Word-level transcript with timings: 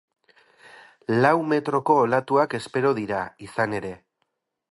Lau 1.25 1.33
metroko 1.51 1.99
olatuak 2.05 2.57
espero 2.61 2.93
dira, 3.01 3.23
izan 3.49 3.77
ere. 3.83 3.93